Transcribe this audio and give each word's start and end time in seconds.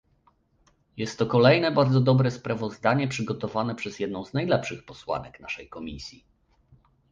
Jest 0.97 1.19
to 1.19 1.25
kolejne 1.25 1.71
bardzo 1.71 2.01
dobre 2.01 2.31
sprawozdanie 2.31 3.07
przygotowane 3.07 3.75
przez 3.75 3.99
jedną 3.99 4.25
z 4.25 4.33
najlepszych 4.33 4.85
posłanek 4.85 5.39
naszej 5.39 5.69
komisji 5.69 6.25